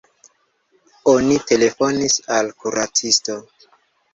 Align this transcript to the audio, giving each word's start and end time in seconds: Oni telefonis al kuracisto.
Oni 1.13 1.37
telefonis 1.51 2.17
al 2.39 2.53
kuracisto. 2.63 3.37